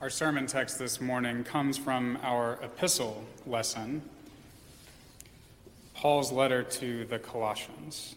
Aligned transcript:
Our 0.00 0.10
sermon 0.10 0.46
text 0.46 0.78
this 0.78 1.00
morning 1.00 1.42
comes 1.42 1.76
from 1.76 2.20
our 2.22 2.52
epistle 2.62 3.24
lesson, 3.44 4.02
Paul's 5.92 6.30
letter 6.30 6.62
to 6.62 7.04
the 7.04 7.18
Colossians. 7.18 8.14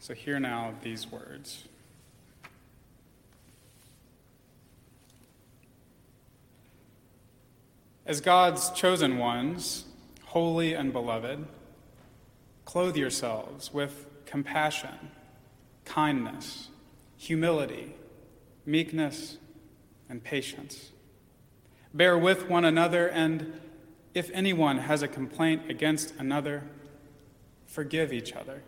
So, 0.00 0.12
hear 0.12 0.40
now 0.40 0.74
these 0.82 1.06
words. 1.06 1.68
As 8.04 8.20
God's 8.20 8.70
chosen 8.70 9.18
ones, 9.18 9.84
holy 10.24 10.74
and 10.74 10.92
beloved, 10.92 11.46
clothe 12.64 12.96
yourselves 12.96 13.72
with 13.72 14.04
compassion, 14.26 15.12
kindness, 15.84 16.70
humility, 17.16 17.94
meekness, 18.66 19.36
and 20.08 20.22
patience. 20.22 20.92
Bear 21.92 22.18
with 22.18 22.48
one 22.48 22.64
another, 22.64 23.08
and 23.08 23.60
if 24.14 24.30
anyone 24.32 24.78
has 24.78 25.02
a 25.02 25.08
complaint 25.08 25.70
against 25.70 26.14
another, 26.18 26.64
forgive 27.66 28.12
each 28.12 28.32
other. 28.32 28.62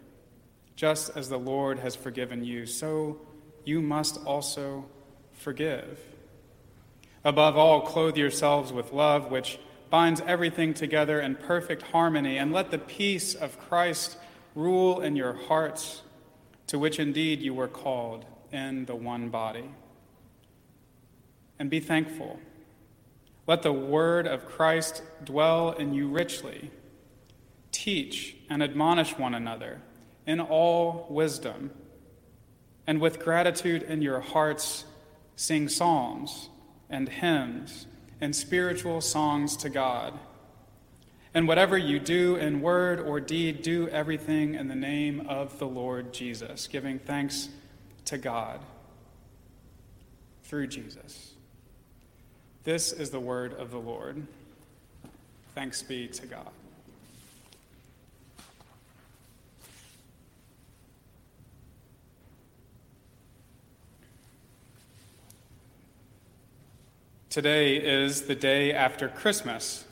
Just 0.76 1.16
as 1.16 1.28
the 1.28 1.38
Lord 1.38 1.78
has 1.80 1.94
forgiven 1.94 2.44
you, 2.44 2.66
so 2.66 3.20
you 3.64 3.82
must 3.82 4.24
also 4.24 4.86
forgive. 5.32 6.00
Above 7.24 7.56
all, 7.56 7.82
clothe 7.82 8.16
yourselves 8.16 8.72
with 8.72 8.92
love, 8.92 9.30
which 9.30 9.58
binds 9.90 10.22
everything 10.26 10.72
together 10.72 11.20
in 11.20 11.34
perfect 11.34 11.82
harmony, 11.82 12.38
and 12.38 12.52
let 12.52 12.70
the 12.70 12.78
peace 12.78 13.34
of 13.34 13.58
Christ 13.58 14.16
rule 14.54 15.00
in 15.00 15.16
your 15.16 15.34
hearts, 15.34 16.02
to 16.68 16.78
which 16.78 16.98
indeed 16.98 17.40
you 17.40 17.52
were 17.52 17.68
called 17.68 18.24
in 18.52 18.86
the 18.86 18.94
one 18.94 19.28
body 19.28 19.68
and 21.60 21.68
be 21.68 21.78
thankful. 21.78 22.40
Let 23.46 23.62
the 23.62 23.72
word 23.72 24.26
of 24.26 24.46
Christ 24.46 25.02
dwell 25.22 25.72
in 25.72 25.92
you 25.92 26.08
richly. 26.08 26.70
Teach 27.70 28.34
and 28.48 28.62
admonish 28.62 29.18
one 29.18 29.34
another 29.34 29.82
in 30.26 30.40
all 30.40 31.06
wisdom, 31.10 31.70
and 32.86 33.00
with 33.00 33.20
gratitude 33.20 33.82
in 33.82 34.00
your 34.00 34.20
hearts, 34.20 34.84
sing 35.36 35.68
psalms 35.68 36.48
and 36.88 37.08
hymns 37.08 37.86
and 38.20 38.34
spiritual 38.34 39.00
songs 39.00 39.56
to 39.58 39.68
God. 39.68 40.18
And 41.34 41.46
whatever 41.46 41.76
you 41.76 41.98
do 42.00 42.36
in 42.36 42.60
word 42.60 43.00
or 43.00 43.20
deed, 43.20 43.62
do 43.62 43.86
everything 43.88 44.54
in 44.54 44.68
the 44.68 44.74
name 44.74 45.26
of 45.28 45.58
the 45.58 45.66
Lord 45.66 46.12
Jesus, 46.12 46.66
giving 46.66 46.98
thanks 46.98 47.50
to 48.06 48.18
God 48.18 48.60
through 50.42 50.66
Jesus. 50.66 51.34
This 52.62 52.92
is 52.92 53.08
the 53.08 53.20
word 53.20 53.54
of 53.54 53.70
the 53.70 53.78
Lord. 53.78 54.26
Thanks 55.54 55.82
be 55.82 56.08
to 56.08 56.26
God. 56.26 56.50
Today 67.30 67.76
is 67.76 68.22
the 68.22 68.34
day 68.34 68.74
after 68.74 69.08
Christmas. 69.08 69.86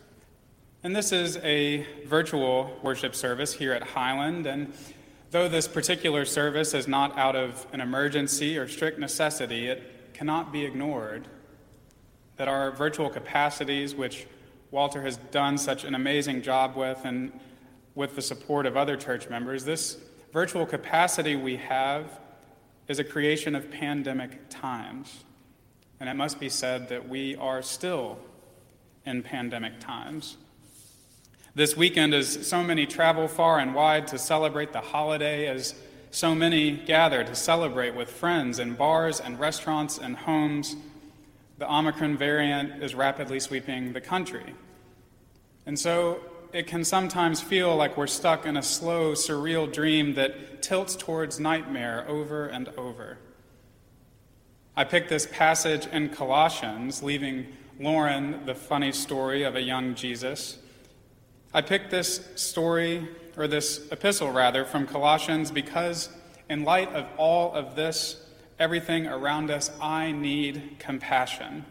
And 0.82 0.94
this 0.94 1.10
is 1.10 1.38
a 1.38 1.86
virtual 2.04 2.78
worship 2.82 3.14
service 3.14 3.54
here 3.54 3.72
at 3.72 3.82
Highland. 3.82 4.44
And 4.44 4.74
though 5.30 5.48
this 5.48 5.66
particular 5.66 6.26
service 6.26 6.74
is 6.74 6.86
not 6.86 7.16
out 7.16 7.34
of 7.34 7.66
an 7.72 7.80
emergency 7.80 8.58
or 8.58 8.68
strict 8.68 8.98
necessity, 8.98 9.68
it 9.68 10.12
cannot 10.12 10.52
be 10.52 10.66
ignored 10.66 11.28
that 12.38 12.48
our 12.48 12.70
virtual 12.70 13.10
capacities, 13.10 13.94
which 13.94 14.26
Walter 14.70 15.02
has 15.02 15.18
done 15.30 15.58
such 15.58 15.84
an 15.84 15.94
amazing 15.94 16.40
job 16.40 16.76
with, 16.76 17.04
and 17.04 17.32
with 17.94 18.16
the 18.16 18.22
support 18.22 18.64
of 18.64 18.76
other 18.76 18.96
church 18.96 19.28
members, 19.28 19.64
this 19.64 19.98
virtual 20.32 20.64
capacity 20.64 21.36
we 21.36 21.56
have 21.56 22.20
is 22.86 22.98
a 22.98 23.04
creation 23.04 23.54
of 23.54 23.70
pandemic 23.70 24.38
times. 24.48 25.24
And 26.00 26.08
it 26.08 26.14
must 26.14 26.38
be 26.38 26.48
said 26.48 26.88
that 26.88 27.08
we 27.08 27.34
are 27.36 27.60
still 27.60 28.18
in 29.04 29.22
pandemic 29.22 29.80
times. 29.80 30.36
This 31.54 31.76
weekend, 31.76 32.14
as 32.14 32.46
so 32.46 32.62
many 32.62 32.86
travel 32.86 33.26
far 33.26 33.58
and 33.58 33.74
wide 33.74 34.06
to 34.08 34.18
celebrate 34.18 34.72
the 34.72 34.80
holiday, 34.80 35.48
as 35.48 35.74
so 36.12 36.34
many 36.34 36.70
gather 36.70 37.24
to 37.24 37.34
celebrate 37.34 37.96
with 37.96 38.08
friends 38.08 38.60
in 38.60 38.74
bars 38.74 39.18
and 39.18 39.40
restaurants 39.40 39.98
and 39.98 40.16
homes, 40.16 40.76
the 41.58 41.72
Omicron 41.72 42.16
variant 42.16 42.82
is 42.82 42.94
rapidly 42.94 43.40
sweeping 43.40 43.92
the 43.92 44.00
country. 44.00 44.54
And 45.66 45.78
so 45.78 46.20
it 46.52 46.66
can 46.66 46.84
sometimes 46.84 47.40
feel 47.40 47.76
like 47.76 47.96
we're 47.96 48.06
stuck 48.06 48.46
in 48.46 48.56
a 48.56 48.62
slow, 48.62 49.12
surreal 49.12 49.70
dream 49.70 50.14
that 50.14 50.62
tilts 50.62 50.96
towards 50.96 51.38
nightmare 51.38 52.06
over 52.08 52.46
and 52.46 52.68
over. 52.78 53.18
I 54.76 54.84
picked 54.84 55.08
this 55.08 55.26
passage 55.26 55.86
in 55.88 56.10
Colossians, 56.10 57.02
leaving 57.02 57.48
Lauren 57.80 58.46
the 58.46 58.54
funny 58.54 58.92
story 58.92 59.42
of 59.42 59.56
a 59.56 59.60
young 59.60 59.96
Jesus. 59.96 60.58
I 61.52 61.60
picked 61.62 61.90
this 61.90 62.28
story, 62.36 63.08
or 63.36 63.48
this 63.48 63.90
epistle 63.90 64.30
rather, 64.30 64.64
from 64.64 64.86
Colossians 64.86 65.50
because, 65.50 66.08
in 66.48 66.62
light 66.62 66.92
of 66.94 67.06
all 67.16 67.52
of 67.52 67.74
this, 67.74 68.24
everything 68.58 69.06
around 69.06 69.50
us, 69.50 69.70
I 69.80 70.12
need 70.12 70.76
compassion. 70.78 71.64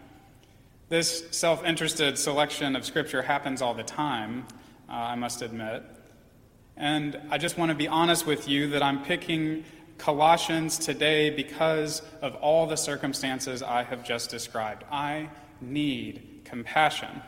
This 0.90 1.26
self 1.32 1.66
interested 1.66 2.18
selection 2.18 2.76
of 2.76 2.86
Scripture 2.86 3.22
happens 3.22 3.62
all 3.62 3.74
the 3.74 3.84
time, 3.84 4.46
uh, 4.90 4.94
I 4.94 5.16
must 5.16 5.42
admit. 5.42 5.84
And 6.78 7.20
I 7.30 7.38
just 7.38 7.58
want 7.58 7.70
to 7.70 7.76
be 7.76 7.88
honest 7.88 8.26
with 8.26 8.48
you 8.48 8.70
that 8.70 8.84
I'm 8.84 9.04
picking 9.04 9.66
Colossians 9.98 10.78
today 10.78 11.30
because 11.30 12.04
of 12.22 12.36
all 12.36 12.68
the 12.68 12.78
circumstances 12.78 13.64
I 13.64 13.84
have 13.84 14.06
just 14.06 14.30
described. 14.30 14.84
I 14.92 15.30
need 15.60 16.42
compassion. 16.46 17.22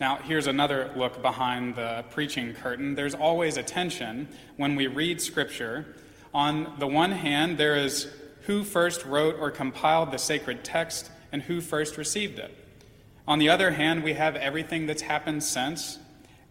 Now, 0.00 0.16
here's 0.16 0.46
another 0.46 0.90
look 0.96 1.20
behind 1.20 1.76
the 1.76 2.04
preaching 2.10 2.54
curtain. 2.54 2.94
There's 2.94 3.14
always 3.14 3.58
a 3.58 3.62
tension 3.62 4.28
when 4.56 4.74
we 4.74 4.86
read 4.86 5.20
Scripture. 5.20 5.94
On 6.32 6.74
the 6.78 6.86
one 6.86 7.12
hand, 7.12 7.58
there 7.58 7.76
is 7.76 8.08
who 8.50 8.64
first 8.64 9.04
wrote 9.04 9.38
or 9.38 9.48
compiled 9.48 10.10
the 10.10 10.18
sacred 10.18 10.64
text 10.64 11.08
and 11.30 11.42
who 11.42 11.60
first 11.60 11.96
received 11.96 12.36
it. 12.36 12.52
On 13.28 13.38
the 13.38 13.48
other 13.48 13.70
hand, 13.70 14.02
we 14.02 14.14
have 14.14 14.34
everything 14.34 14.86
that's 14.86 15.02
happened 15.02 15.44
since 15.44 16.00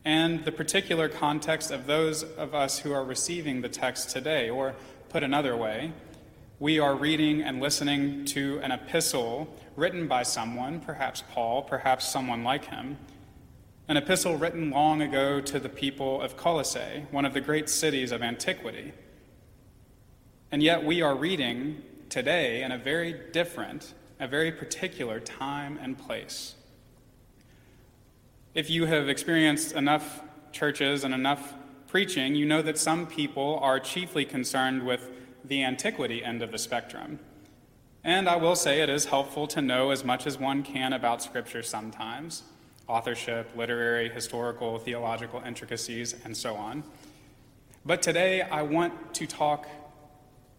and 0.06 0.46
the 0.46 0.52
particular 0.54 1.10
context 1.10 1.72
of 1.72 1.88
those 1.88 2.24
of 2.24 2.56
us 2.56 2.80
who 2.80 2.94
are 2.94 3.04
receiving 3.04 3.60
the 3.60 3.68
text 3.68 4.12
today. 4.12 4.50
Or, 4.50 4.76
put 5.10 5.24
another 5.24 5.58
way, 5.58 5.92
we 6.58 6.80
are 6.80 6.96
reading 6.96 7.42
and 7.42 7.60
listening 7.60 8.24
to 8.28 8.62
an 8.64 8.72
epistle 8.72 9.54
written 9.76 10.08
by 10.08 10.24
someone, 10.24 10.80
perhaps 10.80 11.22
Paul, 11.34 11.64
perhaps 11.64 12.08
someone 12.08 12.46
like 12.46 12.64
him, 12.64 12.98
an 13.90 13.98
epistle 13.98 14.38
written 14.38 14.72
long 14.72 15.02
ago 15.02 15.42
to 15.42 15.60
the 15.60 15.68
people 15.68 16.22
of 16.22 16.38
Colossae, 16.38 17.08
one 17.12 17.26
of 17.26 17.34
the 17.34 17.42
great 17.42 17.68
cities 17.68 18.14
of 18.14 18.22
antiquity. 18.22 18.94
And 20.50 20.64
yet 20.64 20.84
we 20.84 21.02
are 21.02 21.14
reading 21.14 21.84
today 22.10 22.64
in 22.64 22.72
a 22.72 22.78
very 22.78 23.14
different, 23.32 23.94
a 24.20 24.28
very 24.28 24.52
particular 24.52 25.20
time 25.20 25.80
and 25.82 25.98
place. 25.98 26.56
If 28.54 28.70
you 28.70 28.86
have 28.86 29.08
experienced 29.08 29.74
enough 29.74 30.22
churches 30.52 31.04
and 31.04 31.14
enough 31.14 31.54
preaching, 31.88 32.36
you 32.36 32.46
know 32.46 32.62
that 32.62 32.78
some 32.78 33.08
people 33.08 33.60
are 33.62 33.80
chiefly 33.80 34.26
concerned 34.26 34.86
with 34.86 35.10
the 35.46 35.64
antiquity 35.64 36.24
end 36.24 36.42
of 36.42 36.52
the 36.52 36.58
spectrum. 36.58 37.20
And 38.04 38.28
I 38.28 38.38
will 38.38 38.56
say 38.56 38.82
it 38.82 38.90
is 38.90 39.06
helpful 39.06 39.48
to 39.48 39.62
know 39.62 39.92
as 39.92 40.04
much 40.04 40.26
as 40.26 40.38
one 40.38 40.64
can 40.64 40.94
about 40.94 41.22
Scripture 41.22 41.64
sometimes 41.64 42.44
authorship, 42.88 43.52
literary, 43.56 44.10
historical, 44.10 44.80
theological 44.80 45.44
intricacies, 45.46 46.16
and 46.26 46.36
so 46.36 46.56
on. 46.56 46.84
But 47.86 48.02
today 48.02 48.42
I 48.42 48.64
want 48.64 49.14
to 49.14 49.28
talk 49.28 49.68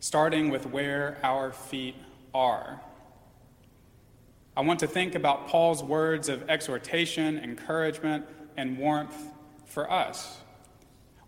starting 0.00 0.50
with 0.50 0.66
where 0.66 1.18
our 1.22 1.52
feet 1.52 1.94
are. 2.34 2.80
I 4.56 4.62
want 4.62 4.80
to 4.80 4.86
think 4.86 5.14
about 5.14 5.46
Paul's 5.46 5.82
words 5.82 6.28
of 6.28 6.48
exhortation, 6.50 7.38
encouragement, 7.38 8.26
and 8.56 8.78
warmth 8.78 9.16
for 9.66 9.90
us. 9.90 10.38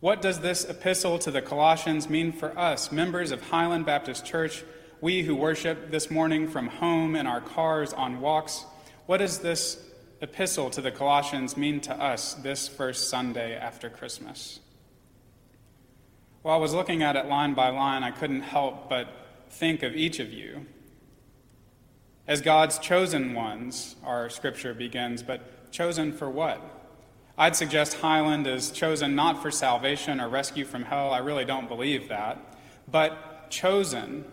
What 0.01 0.21
does 0.21 0.41
this 0.41 0.65
epistle 0.65 1.19
to 1.21 1.31
the 1.31 1.41
Colossians 1.41 2.11
mean 2.11 2.33
for 2.33 2.59
us, 2.59 2.91
members 2.91 3.31
of 3.31 3.41
Highland 3.41 3.87
Baptist 3.87 4.27
Church, 4.27 4.65
we 5.01 5.23
who 5.23 5.37
worship 5.37 5.91
this 5.91 6.11
morning 6.11 6.49
from 6.49 6.67
home 6.67 7.15
in 7.15 7.27
our 7.27 7.41
cars 7.41 7.93
on 7.93 8.21
walks? 8.21 8.65
What 9.07 9.19
does 9.19 9.39
this 9.39 9.81
epistle 10.21 10.71
to 10.71 10.81
the 10.81 10.91
Colossians 10.91 11.57
mean 11.57 11.81
to 11.81 11.95
us 11.95 12.35
this 12.35 12.69
first 12.69 13.11
Sunday 13.11 13.55
after 13.55 13.89
Christmas? 13.89 14.61
While 16.43 16.57
I 16.57 16.59
was 16.59 16.75
looking 16.75 17.03
at 17.05 17.15
it 17.15 17.27
line 17.27 17.55
by 17.55 17.69
line, 17.69 18.03
I 18.03 18.11
couldn't 18.11 18.43
help 18.43 18.89
but 18.89 19.09
think 19.49 19.85
of 19.85 19.95
each 19.95 20.19
of 20.19 20.33
you. 20.33 20.67
As 22.27 22.41
God's 22.41 22.79
chosen 22.79 23.35
ones, 23.35 23.95
our 24.05 24.29
scripture 24.29 24.75
begins, 24.75 25.23
but 25.23 25.71
chosen 25.71 26.13
for 26.13 26.29
what? 26.29 26.61
I'd 27.39 27.55
suggest 27.55 27.95
Highland 27.95 28.47
is 28.47 28.73
chosen 28.73 29.15
not 29.15 29.41
for 29.41 29.51
salvation 29.51 30.21
or 30.21 30.29
rescue 30.29 30.65
from 30.65 30.83
hell. 30.83 31.13
I 31.13 31.19
really 31.19 31.45
don't 31.45 31.69
believe 31.69 32.09
that. 32.09 32.39
But 32.91 33.51
chosen 33.51 34.25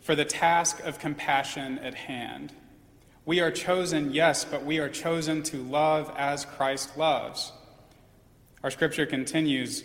for 0.00 0.14
the 0.14 0.24
task 0.24 0.80
of 0.80 0.98
compassion 0.98 1.78
at 1.80 1.94
hand. 1.94 2.54
We 3.24 3.40
are 3.40 3.50
chosen, 3.50 4.12
yes, 4.12 4.44
but 4.44 4.64
we 4.64 4.78
are 4.78 4.88
chosen 4.88 5.42
to 5.44 5.58
love 5.58 6.12
as 6.16 6.44
Christ 6.44 6.96
loves. 6.96 7.52
Our 8.64 8.70
scripture 8.70 9.06
continues 9.06 9.84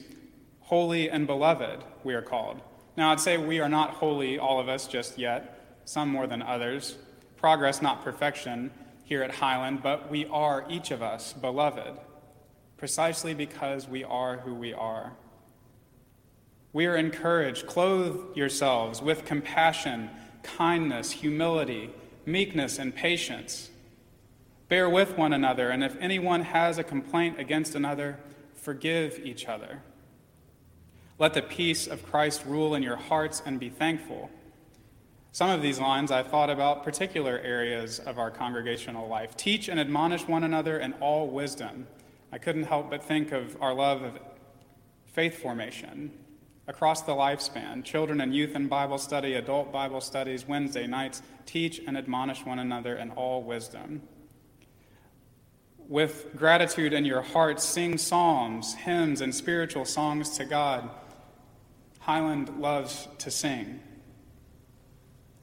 holy 0.68 1.10
and 1.10 1.26
beloved, 1.26 1.82
we 2.04 2.14
are 2.14 2.22
called. 2.22 2.60
Now, 2.98 3.12
I'd 3.12 3.22
say 3.22 3.38
we 3.38 3.62
are 3.62 3.70
not 3.70 3.92
holy, 3.92 4.38
all 4.38 4.60
of 4.60 4.68
us, 4.68 4.86
just 4.86 5.18
yet, 5.18 5.80
some 5.86 6.10
more 6.10 6.28
than 6.28 6.42
others. 6.42 6.98
Progress, 7.38 7.82
not 7.82 8.04
perfection, 8.04 8.72
here 9.06 9.24
at 9.24 9.36
Highland, 9.36 9.82
but 9.82 10.12
we 10.12 10.26
are, 10.26 10.66
each 10.70 10.92
of 10.92 11.02
us, 11.02 11.32
beloved, 11.32 11.98
precisely 12.76 13.34
because 13.34 13.88
we 13.88 14.04
are 14.04 14.40
who 14.40 14.54
we 14.54 14.74
are. 14.74 15.14
We 16.74 16.86
are 16.86 16.98
encouraged, 16.98 17.66
clothe 17.66 18.36
yourselves 18.36 19.02
with 19.02 19.24
compassion, 19.24 20.10
kindness, 20.44 21.12
humility, 21.12 21.92
meekness, 22.26 22.78
and 22.78 22.94
patience. 22.94 23.70
Bear 24.68 24.90
with 24.90 25.18
one 25.18 25.32
another, 25.32 25.70
and 25.70 25.82
if 25.82 25.96
anyone 26.02 26.42
has 26.42 26.78
a 26.78 26.84
complaint 26.84 27.40
against 27.40 27.74
another, 27.74 28.20
forgive 28.54 29.18
each 29.24 29.46
other. 29.46 29.82
Let 31.20 31.34
the 31.34 31.42
peace 31.42 31.88
of 31.88 32.06
Christ 32.06 32.44
rule 32.46 32.76
in 32.76 32.84
your 32.84 32.96
hearts 32.96 33.42
and 33.46 33.60
be 33.60 33.70
thankful. 33.70 34.30
Some 35.32 35.50
of 35.50 35.62
these 35.62 35.80
lines 35.80 36.12
I 36.12 36.24
thought 36.24 36.50
about 36.50 36.84
particular 36.84 37.40
areas 37.40 38.00
of 38.00 38.20
our 38.20 38.30
congregational 38.30 39.08
life. 39.08 39.36
Teach 39.36 39.68
and 39.68 39.80
admonish 39.80 40.28
one 40.28 40.44
another 40.44 40.80
in 40.80 40.94
all 40.94 41.28
wisdom. 41.28 41.88
I 42.32 42.38
couldn't 42.38 42.64
help 42.64 42.90
but 42.90 43.04
think 43.04 43.32
of 43.32 43.58
our 43.62 43.74
love 43.74 44.04
of 44.04 44.20
faith 45.06 45.42
formation 45.42 46.12
across 46.68 47.02
the 47.02 47.14
lifespan 47.14 47.84
children 47.84 48.22
and 48.22 48.36
youth 48.36 48.56
in 48.56 48.68
Bible 48.68 48.98
study, 48.98 49.34
adult 49.34 49.72
Bible 49.72 50.02
studies, 50.02 50.48
Wednesday 50.48 50.86
nights. 50.86 51.22
Teach 51.46 51.80
and 51.88 51.98
admonish 51.98 52.46
one 52.46 52.60
another 52.60 52.96
in 52.96 53.10
all 53.12 53.42
wisdom. 53.42 54.04
With 55.88 56.36
gratitude 56.36 56.94
in 56.94 57.06
your 57.06 57.22
heart, 57.22 57.62
sing 57.62 57.98
psalms, 57.98 58.76
hymns, 58.76 59.22
and 59.22 59.34
spiritual 59.34 59.86
songs 59.86 60.38
to 60.38 60.46
God. 60.46 60.90
Highland 62.08 62.62
loves 62.62 63.06
to 63.18 63.30
sing. 63.30 63.82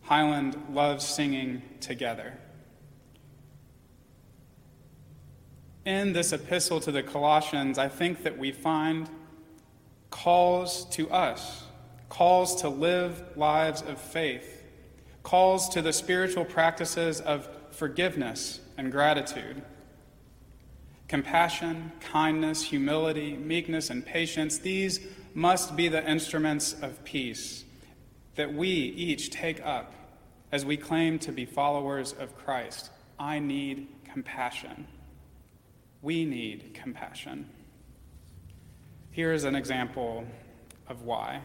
Highland 0.00 0.56
loves 0.70 1.06
singing 1.06 1.60
together. 1.80 2.38
In 5.84 6.14
this 6.14 6.32
epistle 6.32 6.80
to 6.80 6.90
the 6.90 7.02
Colossians, 7.02 7.76
I 7.76 7.88
think 7.88 8.22
that 8.22 8.38
we 8.38 8.50
find 8.50 9.10
calls 10.08 10.86
to 10.86 11.10
us, 11.10 11.64
calls 12.08 12.62
to 12.62 12.70
live 12.70 13.22
lives 13.36 13.82
of 13.82 14.00
faith, 14.00 14.64
calls 15.22 15.68
to 15.68 15.82
the 15.82 15.92
spiritual 15.92 16.46
practices 16.46 17.20
of 17.20 17.46
forgiveness 17.72 18.60
and 18.78 18.90
gratitude. 18.90 19.62
Compassion, 21.08 21.92
kindness, 22.00 22.62
humility, 22.62 23.36
meekness, 23.36 23.90
and 23.90 24.04
patience, 24.04 24.58
these 24.58 25.00
must 25.34 25.76
be 25.76 25.88
the 25.88 26.08
instruments 26.08 26.74
of 26.80 27.04
peace 27.04 27.64
that 28.36 28.52
we 28.52 28.68
each 28.68 29.30
take 29.30 29.64
up 29.64 29.92
as 30.50 30.64
we 30.64 30.76
claim 30.76 31.18
to 31.18 31.32
be 31.32 31.44
followers 31.44 32.14
of 32.18 32.36
Christ. 32.36 32.90
I 33.18 33.38
need 33.38 33.88
compassion. 34.04 34.86
We 36.02 36.24
need 36.24 36.74
compassion. 36.74 37.48
Here 39.10 39.32
is 39.32 39.44
an 39.44 39.54
example 39.54 40.24
of 40.88 41.02
why. 41.02 41.40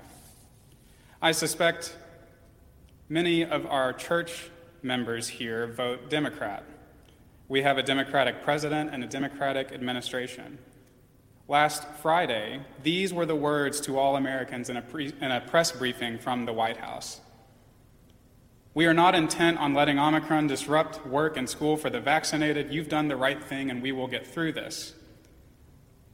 I 1.22 1.32
suspect 1.32 1.96
many 3.10 3.44
of 3.44 3.66
our 3.66 3.94
church 3.94 4.50
members 4.82 5.28
here 5.28 5.68
vote 5.68 6.10
Democrat. 6.10 6.64
We 7.50 7.64
have 7.64 7.80
a 7.80 7.84
Democratic 7.84 8.44
president 8.44 8.92
and 8.94 9.04
a 9.04 9.08
Democratic 9.08 9.72
administration. 9.72 10.60
Last 11.48 11.84
Friday, 12.00 12.62
these 12.84 13.12
were 13.12 13.26
the 13.26 13.36
words 13.36 13.82
to 13.82 13.98
all 13.98 14.16
Americans 14.16 14.70
in 14.70 14.78
a, 14.78 14.84
pre- 14.84 15.14
in 15.20 15.32
a 15.32 15.42
press 15.42 15.72
briefing 15.72 16.20
from 16.20 16.46
the 16.46 16.54
White 16.54 16.78
House. 16.78 17.22
We 18.76 18.86
are 18.86 18.94
not 18.94 19.16
intent 19.16 19.58
on 19.58 19.74
letting 19.74 19.98
Omicron 19.98 20.46
disrupt 20.46 21.08
work 21.08 21.38
and 21.38 21.50
school 21.50 21.76
for 21.76 21.90
the 21.90 22.00
vaccinated. 22.00 22.72
You've 22.72 22.88
done 22.88 23.08
the 23.08 23.16
right 23.16 23.44
thing, 23.44 23.72
and 23.72 23.82
we 23.82 23.92
will 23.92 24.08
get 24.08 24.28
through 24.28 24.52
this. 24.52 24.94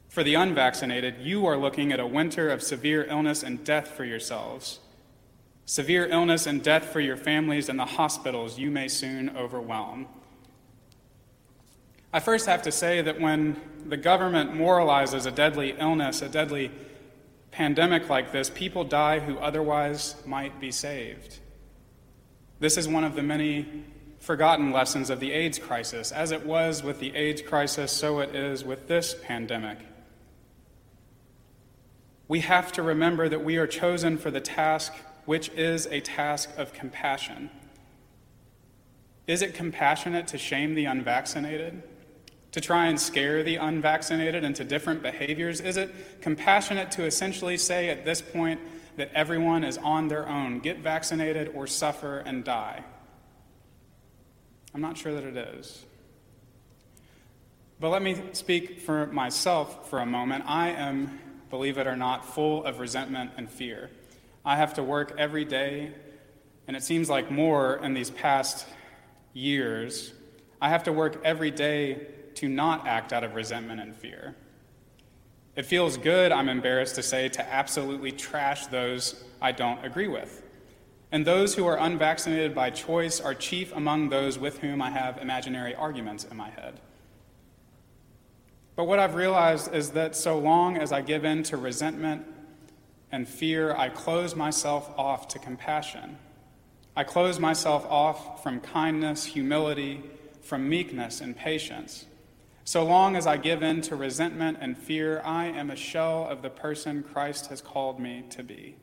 For 0.08 0.24
the 0.24 0.34
unvaccinated, 0.36 1.16
you 1.20 1.44
are 1.44 1.58
looking 1.58 1.92
at 1.92 2.00
a 2.00 2.06
winter 2.06 2.48
of 2.48 2.62
severe 2.62 3.04
illness 3.04 3.42
and 3.42 3.62
death 3.62 3.88
for 3.88 4.06
yourselves. 4.06 4.80
Severe 5.66 6.06
illness 6.06 6.46
and 6.46 6.62
death 6.62 6.86
for 6.86 7.00
your 7.00 7.18
families 7.18 7.68
and 7.68 7.78
the 7.78 7.84
hospitals 7.84 8.58
you 8.58 8.70
may 8.70 8.88
soon 8.88 9.36
overwhelm. 9.36 10.06
I 12.16 12.20
first 12.20 12.46
have 12.46 12.62
to 12.62 12.72
say 12.72 13.02
that 13.02 13.20
when 13.20 13.60
the 13.84 13.98
government 13.98 14.54
moralizes 14.54 15.26
a 15.26 15.30
deadly 15.30 15.76
illness, 15.78 16.22
a 16.22 16.30
deadly 16.30 16.70
pandemic 17.50 18.08
like 18.08 18.32
this, 18.32 18.48
people 18.48 18.84
die 18.84 19.18
who 19.18 19.36
otherwise 19.36 20.16
might 20.24 20.58
be 20.58 20.70
saved. 20.70 21.40
This 22.58 22.78
is 22.78 22.88
one 22.88 23.04
of 23.04 23.16
the 23.16 23.22
many 23.22 23.84
forgotten 24.18 24.72
lessons 24.72 25.10
of 25.10 25.20
the 25.20 25.30
AIDS 25.30 25.58
crisis. 25.58 26.10
As 26.10 26.32
it 26.32 26.46
was 26.46 26.82
with 26.82 27.00
the 27.00 27.14
AIDS 27.14 27.42
crisis, 27.42 27.92
so 27.92 28.20
it 28.20 28.34
is 28.34 28.64
with 28.64 28.88
this 28.88 29.14
pandemic. 29.22 29.80
We 32.28 32.40
have 32.40 32.72
to 32.72 32.82
remember 32.82 33.28
that 33.28 33.44
we 33.44 33.58
are 33.58 33.66
chosen 33.66 34.16
for 34.16 34.30
the 34.30 34.40
task, 34.40 34.94
which 35.26 35.50
is 35.50 35.84
a 35.88 36.00
task 36.00 36.48
of 36.56 36.72
compassion. 36.72 37.50
Is 39.26 39.42
it 39.42 39.52
compassionate 39.52 40.26
to 40.28 40.38
shame 40.38 40.74
the 40.74 40.86
unvaccinated? 40.86 41.82
To 42.56 42.62
try 42.62 42.86
and 42.86 42.98
scare 42.98 43.42
the 43.42 43.56
unvaccinated 43.56 44.42
into 44.42 44.64
different 44.64 45.02
behaviors? 45.02 45.60
Is 45.60 45.76
it 45.76 46.22
compassionate 46.22 46.90
to 46.92 47.04
essentially 47.04 47.58
say 47.58 47.90
at 47.90 48.06
this 48.06 48.22
point 48.22 48.62
that 48.96 49.10
everyone 49.12 49.62
is 49.62 49.76
on 49.76 50.08
their 50.08 50.26
own? 50.26 50.60
Get 50.60 50.78
vaccinated 50.78 51.52
or 51.54 51.66
suffer 51.66 52.20
and 52.20 52.44
die? 52.44 52.82
I'm 54.74 54.80
not 54.80 54.96
sure 54.96 55.12
that 55.12 55.22
it 55.22 55.36
is. 55.36 55.84
But 57.78 57.90
let 57.90 58.00
me 58.00 58.22
speak 58.32 58.80
for 58.80 59.04
myself 59.08 59.90
for 59.90 59.98
a 59.98 60.06
moment. 60.06 60.44
I 60.46 60.70
am 60.70 61.18
believe 61.50 61.76
it 61.76 61.86
or 61.86 61.94
not, 61.94 62.24
full 62.24 62.64
of 62.64 62.78
resentment 62.78 63.32
and 63.36 63.50
fear. 63.50 63.90
I 64.46 64.56
have 64.56 64.72
to 64.76 64.82
work 64.82 65.14
every 65.18 65.44
day, 65.44 65.92
and 66.66 66.74
it 66.74 66.82
seems 66.82 67.10
like 67.10 67.30
more 67.30 67.76
in 67.84 67.92
these 67.92 68.08
past 68.08 68.66
years. 69.34 70.14
I 70.58 70.70
have 70.70 70.84
to 70.84 70.92
work 70.94 71.20
every 71.22 71.50
day 71.50 72.06
to 72.36 72.48
not 72.48 72.86
act 72.86 73.12
out 73.12 73.24
of 73.24 73.34
resentment 73.34 73.80
and 73.80 73.94
fear. 73.94 74.34
It 75.56 75.64
feels 75.64 75.96
good, 75.96 76.32
I'm 76.32 76.48
embarrassed 76.48 76.94
to 76.96 77.02
say, 77.02 77.28
to 77.30 77.52
absolutely 77.52 78.12
trash 78.12 78.66
those 78.66 79.24
I 79.40 79.52
don't 79.52 79.84
agree 79.84 80.08
with. 80.08 80.42
And 81.12 81.24
those 81.24 81.54
who 81.54 81.66
are 81.66 81.78
unvaccinated 81.78 82.54
by 82.54 82.70
choice 82.70 83.20
are 83.20 83.34
chief 83.34 83.74
among 83.74 84.10
those 84.10 84.38
with 84.38 84.58
whom 84.58 84.82
I 84.82 84.90
have 84.90 85.18
imaginary 85.18 85.74
arguments 85.74 86.24
in 86.24 86.36
my 86.36 86.50
head. 86.50 86.80
But 88.74 88.84
what 88.84 88.98
I've 88.98 89.14
realized 89.14 89.72
is 89.74 89.90
that 89.90 90.14
so 90.14 90.38
long 90.38 90.76
as 90.76 90.92
I 90.92 91.00
give 91.00 91.24
in 91.24 91.42
to 91.44 91.56
resentment 91.56 92.26
and 93.10 93.26
fear, 93.26 93.74
I 93.74 93.88
close 93.88 94.36
myself 94.36 94.92
off 94.98 95.28
to 95.28 95.38
compassion. 95.38 96.18
I 96.94 97.04
close 97.04 97.38
myself 97.38 97.86
off 97.88 98.42
from 98.42 98.60
kindness, 98.60 99.24
humility, 99.24 100.02
from 100.42 100.68
meekness 100.68 101.22
and 101.22 101.34
patience. 101.34 102.04
So 102.66 102.84
long 102.84 103.14
as 103.14 103.28
I 103.28 103.36
give 103.36 103.62
in 103.62 103.80
to 103.82 103.94
resentment 103.94 104.58
and 104.60 104.76
fear, 104.76 105.22
I 105.24 105.46
am 105.46 105.70
a 105.70 105.76
shell 105.76 106.26
of 106.28 106.42
the 106.42 106.50
person 106.50 107.04
Christ 107.04 107.46
has 107.46 107.60
called 107.60 108.00
me 108.00 108.24
to 108.30 108.42
be. 108.42 108.74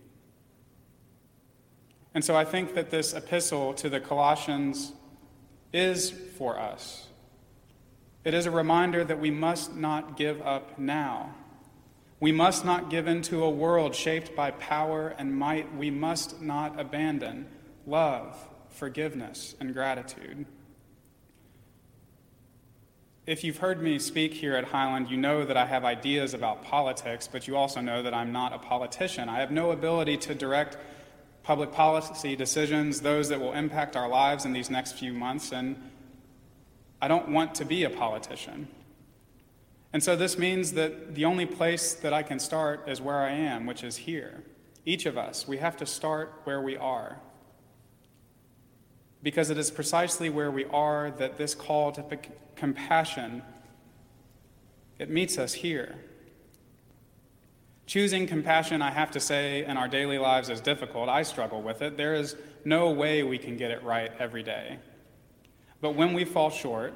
And 2.13 2.23
so 2.23 2.33
I 2.33 2.45
think 2.45 2.75
that 2.75 2.91
this 2.91 3.13
epistle 3.13 3.73
to 3.73 3.89
the 3.89 3.99
Colossians 3.99 4.93
is 5.73 6.11
for 6.11 6.57
us. 6.57 7.07
It 8.23 8.33
is 8.33 8.45
a 8.45 8.51
reminder 8.51 9.03
that 9.03 9.19
we 9.19 9.31
must 9.31 9.75
not 9.75 10.15
give 10.15 10.41
up 10.43 10.79
now. 10.79 11.35
We 12.21 12.31
must 12.31 12.63
not 12.63 12.89
give 12.89 13.05
in 13.05 13.21
to 13.23 13.43
a 13.43 13.49
world 13.49 13.95
shaped 13.95 14.33
by 14.33 14.51
power 14.51 15.13
and 15.17 15.37
might. 15.37 15.75
We 15.75 15.91
must 15.91 16.41
not 16.41 16.79
abandon 16.79 17.47
love, 17.85 18.37
forgiveness, 18.69 19.55
and 19.59 19.73
gratitude. 19.73 20.45
If 23.25 23.45
you've 23.45 23.59
heard 23.59 23.81
me 23.81 23.99
speak 23.99 24.33
here 24.33 24.57
at 24.57 24.65
Highland, 24.65 25.09
you 25.09 25.15
know 25.15 25.45
that 25.45 25.55
I 25.55 25.65
have 25.65 25.85
ideas 25.85 26.33
about 26.33 26.61
politics, 26.65 27.25
but 27.31 27.47
you 27.47 27.55
also 27.55 27.79
know 27.79 28.03
that 28.03 28.13
I'm 28.13 28.33
not 28.33 28.51
a 28.51 28.57
politician. 28.57 29.29
I 29.29 29.39
have 29.39 29.49
no 29.49 29.71
ability 29.71 30.17
to 30.17 30.35
direct 30.35 30.75
public 31.41 31.71
policy 31.71 32.35
decisions, 32.35 32.99
those 32.99 33.29
that 33.29 33.39
will 33.39 33.53
impact 33.53 33.95
our 33.95 34.09
lives 34.09 34.43
in 34.43 34.51
these 34.51 34.69
next 34.69 34.93
few 34.93 35.13
months, 35.13 35.53
and 35.53 35.81
I 37.01 37.07
don't 37.07 37.29
want 37.29 37.55
to 37.55 37.65
be 37.65 37.85
a 37.85 37.89
politician. 37.89 38.67
And 39.93 40.03
so 40.03 40.17
this 40.17 40.37
means 40.37 40.73
that 40.73 41.15
the 41.15 41.23
only 41.23 41.45
place 41.45 41.93
that 41.93 42.11
I 42.11 42.23
can 42.23 42.39
start 42.39 42.89
is 42.89 42.99
where 42.99 43.21
I 43.21 43.31
am, 43.31 43.65
which 43.65 43.85
is 43.85 43.97
here. 43.97 44.43
Each 44.85 45.05
of 45.05 45.17
us, 45.17 45.47
we 45.47 45.59
have 45.59 45.77
to 45.77 45.85
start 45.85 46.41
where 46.43 46.61
we 46.61 46.75
are. 46.75 47.19
Because 49.23 49.49
it 49.49 49.57
is 49.57 49.71
precisely 49.71 50.29
where 50.29 50.51
we 50.51 50.65
are 50.65 51.09
that 51.17 51.37
this 51.37 51.55
call 51.55 51.91
to 51.93 52.03
compassion 52.55 53.41
it 54.99 55.09
meets 55.09 55.37
us 55.37 55.53
here. 55.53 55.95
Choosing 57.85 58.27
compassion, 58.27 58.81
I 58.81 58.91
have 58.91 59.11
to 59.11 59.19
say, 59.19 59.65
in 59.65 59.75
our 59.75 59.87
daily 59.87 60.17
lives 60.17 60.49
is 60.49 60.61
difficult. 60.61 61.09
I 61.09 61.23
struggle 61.23 61.61
with 61.61 61.81
it. 61.81 61.97
There 61.97 62.13
is 62.13 62.35
no 62.63 62.91
way 62.91 63.23
we 63.23 63.37
can 63.37 63.57
get 63.57 63.71
it 63.71 63.83
right 63.83 64.11
every 64.19 64.43
day. 64.43 64.79
But 65.81 65.95
when 65.95 66.13
we 66.13 66.23
fall 66.23 66.49
short, 66.49 66.93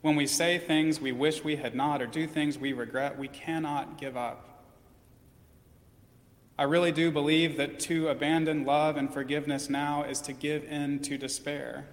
when 0.00 0.16
we 0.16 0.26
say 0.26 0.56
things 0.56 1.00
we 1.00 1.12
wish 1.12 1.44
we 1.44 1.56
had 1.56 1.74
not 1.74 2.00
or 2.00 2.06
do 2.06 2.26
things 2.26 2.56
we 2.56 2.72
regret, 2.72 3.18
we 3.18 3.28
cannot 3.28 3.98
give 3.98 4.16
up. 4.16 4.55
I 6.58 6.62
really 6.62 6.92
do 6.92 7.10
believe 7.10 7.58
that 7.58 7.78
to 7.80 8.08
abandon 8.08 8.64
love 8.64 8.96
and 8.96 9.12
forgiveness 9.12 9.68
now 9.68 10.04
is 10.04 10.20
to 10.22 10.32
give 10.32 10.64
in 10.64 11.00
to 11.00 11.18
despair. 11.18 11.86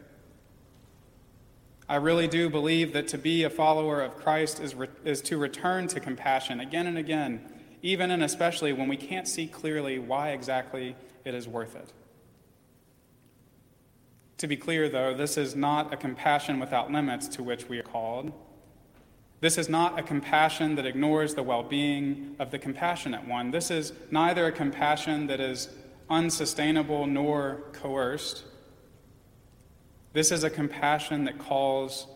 I 1.89 1.97
really 1.97 2.29
do 2.29 2.49
believe 2.49 2.93
that 2.93 3.09
to 3.09 3.17
be 3.17 3.43
a 3.43 3.49
follower 3.49 4.01
of 4.01 4.15
Christ 4.15 4.61
is, 4.61 4.73
re- 4.73 4.87
is 5.03 5.21
to 5.23 5.37
return 5.37 5.87
to 5.89 5.99
compassion 5.99 6.61
again 6.61 6.87
and 6.87 6.97
again, 6.97 7.41
even 7.81 8.09
and 8.09 8.23
especially 8.23 8.71
when 8.71 8.87
we 8.87 8.95
can't 8.95 9.27
see 9.27 9.47
clearly 9.47 9.99
why 9.99 10.29
exactly 10.29 10.95
it 11.25 11.35
is 11.35 11.45
worth 11.45 11.75
it. 11.75 11.91
To 14.37 14.47
be 14.47 14.55
clear, 14.55 14.87
though, 14.87 15.13
this 15.13 15.37
is 15.37 15.55
not 15.55 15.93
a 15.93 15.97
compassion 15.97 16.59
without 16.59 16.91
limits 16.91 17.27
to 17.29 17.43
which 17.43 17.67
we 17.67 17.79
are 17.79 17.83
called. 17.83 18.31
This 19.43 19.57
is 19.57 19.67
not 19.67 19.99
a 19.99 20.03
compassion 20.03 20.75
that 20.75 20.85
ignores 20.85 21.33
the 21.33 21.43
well 21.43 21.63
being 21.63 22.37
of 22.39 22.49
the 22.49 22.57
compassionate 22.57 23.27
one. 23.27 23.51
This 23.51 23.71
is 23.71 23.91
neither 24.09 24.45
a 24.45 24.53
compassion 24.53 25.27
that 25.27 25.41
is 25.41 25.67
unsustainable 26.09 27.07
nor 27.07 27.61
coerced. 27.73 28.45
This 30.13 30.31
is 30.31 30.45
a 30.45 30.49
compassion 30.49 31.25
that 31.25 31.39
calls 31.39 32.07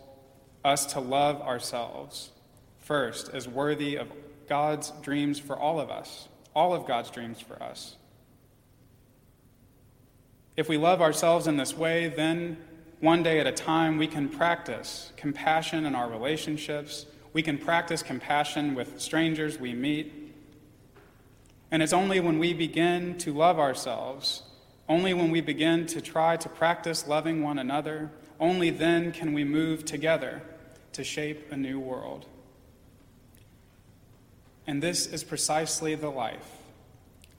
us 0.63 0.85
to 0.93 1.01
love 1.01 1.41
ourselves 1.41 2.31
first 2.79 3.27
as 3.33 3.45
worthy 3.45 3.97
of 3.97 4.07
God's 4.47 4.91
dreams 5.01 5.37
for 5.37 5.59
all 5.59 5.81
of 5.81 5.91
us, 5.91 6.29
all 6.55 6.73
of 6.73 6.87
God's 6.87 7.09
dreams 7.09 7.41
for 7.41 7.61
us. 7.61 7.97
If 10.55 10.69
we 10.69 10.77
love 10.77 11.01
ourselves 11.01 11.45
in 11.45 11.57
this 11.57 11.75
way, 11.75 12.07
then 12.07 12.55
one 13.01 13.21
day 13.21 13.41
at 13.41 13.47
a 13.47 13.51
time 13.51 13.97
we 13.97 14.07
can 14.07 14.29
practice 14.29 15.11
compassion 15.17 15.85
in 15.85 15.93
our 15.93 16.09
relationships. 16.09 17.05
We 17.37 17.43
can 17.43 17.59
practice 17.59 18.01
compassion 18.01 18.73
with 18.73 18.99
strangers 18.99 19.59
we 19.59 19.75
meet. 19.75 20.33
And 21.69 21.83
it's 21.83 21.93
only 21.93 22.19
when 22.19 22.39
we 22.39 22.55
begin 22.55 23.15
to 23.19 23.31
love 23.31 23.59
ourselves 23.59 24.41
only 24.89 25.13
when 25.13 25.31
we 25.31 25.41
begin 25.41 25.85
to 25.87 26.01
try 26.01 26.37
to 26.37 26.49
practice 26.49 27.07
loving 27.07 27.43
one 27.43 27.59
another, 27.59 28.09
only 28.39 28.71
then 28.71 29.11
can 29.11 29.33
we 29.33 29.43
move 29.43 29.85
together 29.85 30.41
to 30.93 31.03
shape 31.03 31.51
a 31.51 31.57
new 31.57 31.79
world. 31.79 32.25
And 34.65 34.81
this 34.81 35.05
is 35.05 35.23
precisely 35.23 35.93
the 35.95 36.09
life 36.09 36.49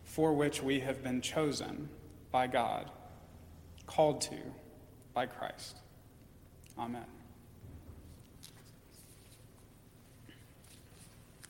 for 0.05 0.33
which 0.33 0.62
we 0.62 0.81
have 0.81 1.02
been 1.02 1.21
chosen 1.21 1.88
by 2.31 2.47
God, 2.47 2.88
called 3.87 4.21
to 4.23 4.37
by 5.14 5.26
Christ. 5.26 5.78
Amen. 6.78 7.18